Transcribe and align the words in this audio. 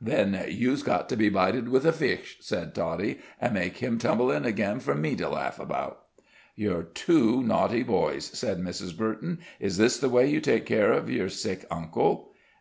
"Then 0.00 0.44
you's 0.48 0.84
got 0.84 1.08
to 1.08 1.16
be 1.16 1.28
bited 1.28 1.68
with 1.68 1.84
a 1.84 1.90
fiss," 1.90 2.36
said 2.40 2.72
Toddie, 2.72 3.18
"an' 3.40 3.52
make 3.54 3.78
him 3.78 3.98
tumble 3.98 4.30
in 4.30 4.44
again, 4.44 4.78
for 4.78 4.94
me 4.94 5.16
to 5.16 5.28
laugh 5.28 5.58
'bout." 5.58 5.98
"You're 6.54 6.84
two 6.84 7.42
naughty 7.42 7.82
boys," 7.82 8.26
said 8.32 8.58
Mrs. 8.60 8.96
Burton. 8.96 9.40
"Is 9.58 9.78
this 9.78 9.98
the 9.98 10.08
way 10.08 10.30
you 10.30 10.40
take 10.40 10.66
care 10.66 10.92
of 10.92 11.10
your 11.10 11.28
sick 11.28 11.64
uncle?" 11.68 12.32